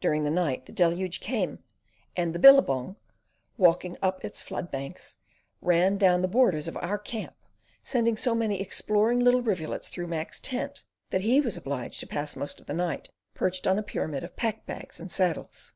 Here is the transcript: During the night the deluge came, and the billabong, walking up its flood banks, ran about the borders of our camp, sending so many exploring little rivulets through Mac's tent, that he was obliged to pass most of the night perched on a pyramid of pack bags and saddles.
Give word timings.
During 0.00 0.24
the 0.24 0.30
night 0.32 0.66
the 0.66 0.72
deluge 0.72 1.20
came, 1.20 1.62
and 2.16 2.34
the 2.34 2.40
billabong, 2.40 2.96
walking 3.56 3.96
up 4.02 4.24
its 4.24 4.42
flood 4.42 4.72
banks, 4.72 5.18
ran 5.60 5.92
about 5.92 6.22
the 6.22 6.26
borders 6.26 6.66
of 6.66 6.76
our 6.78 6.98
camp, 6.98 7.36
sending 7.80 8.16
so 8.16 8.34
many 8.34 8.60
exploring 8.60 9.20
little 9.20 9.40
rivulets 9.40 9.88
through 9.88 10.08
Mac's 10.08 10.40
tent, 10.40 10.82
that 11.10 11.20
he 11.20 11.40
was 11.40 11.56
obliged 11.56 12.00
to 12.00 12.08
pass 12.08 12.34
most 12.34 12.58
of 12.58 12.66
the 12.66 12.74
night 12.74 13.08
perched 13.34 13.68
on 13.68 13.78
a 13.78 13.84
pyramid 13.84 14.24
of 14.24 14.34
pack 14.34 14.66
bags 14.66 14.98
and 14.98 15.12
saddles. 15.12 15.74